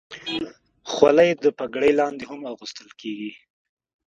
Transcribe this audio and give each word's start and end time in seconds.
خولۍ 0.91 1.29
د 1.43 1.45
پګړۍ 1.57 1.91
لاندې 1.99 2.23
هم 2.29 2.39
اغوستل 2.51 2.89
کېږي. 3.01 3.31